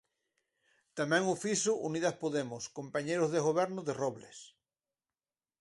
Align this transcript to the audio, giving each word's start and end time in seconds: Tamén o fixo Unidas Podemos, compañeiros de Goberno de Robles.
Tamén 0.99 1.23
o 1.33 1.35
fixo 1.43 1.71
Unidas 1.89 2.15
Podemos, 2.23 2.63
compañeiros 2.79 3.29
de 3.31 3.39
Goberno 3.47 3.81
de 3.87 3.93
Robles. 4.01 4.37